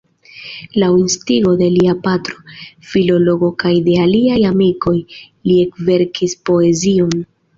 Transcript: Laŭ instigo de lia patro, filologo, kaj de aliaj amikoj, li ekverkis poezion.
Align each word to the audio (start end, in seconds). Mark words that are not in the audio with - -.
Laŭ 0.83 0.87
instigo 0.99 1.51
de 1.59 1.67
lia 1.73 1.93
patro, 2.07 2.39
filologo, 2.93 3.51
kaj 3.65 3.73
de 3.89 3.99
aliaj 4.05 4.39
amikoj, 4.53 4.97
li 5.51 5.61
ekverkis 5.67 6.37
poezion. 6.51 7.15